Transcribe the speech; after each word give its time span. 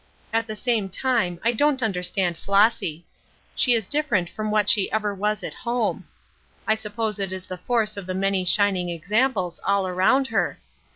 At 0.33 0.47
the 0.47 0.55
same 0.55 0.89
time 0.89 1.39
I 1.43 1.51
don't 1.51 1.83
understand 1.83 2.35
Flossy: 2.35 3.05
she 3.53 3.75
is 3.75 3.85
different 3.85 4.29
from 4.31 4.49
what 4.49 4.67
she 4.67 4.91
ever 4.91 5.13
was 5.13 5.43
at 5.43 5.53
home. 5.53 6.07
I 6.65 6.73
suppose 6.73 7.19
it 7.19 7.31
is 7.31 7.45
the 7.45 7.55
force 7.55 7.97
of 7.97 8.07
the 8.07 8.15
many 8.15 8.43
shining 8.43 8.89
examples 8.89 9.59
all 9.63 9.87
around 9.87 10.25
her. 10.29 10.57